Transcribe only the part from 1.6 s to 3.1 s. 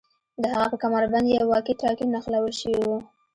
ټاکي نښلول شوی و